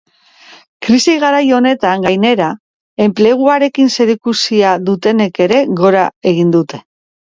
[0.87, 2.49] Krisi garai honetan, gainera,
[3.07, 6.87] enpleguarekin zerikusia dutenek ere gora egin dute.